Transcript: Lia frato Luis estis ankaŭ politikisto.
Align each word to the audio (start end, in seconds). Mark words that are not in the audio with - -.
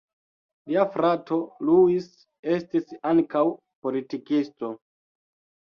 Lia 0.71 0.85
frato 0.95 1.37
Luis 1.69 2.07
estis 2.55 2.89
ankaŭ 3.13 3.45
politikisto. 3.87 4.73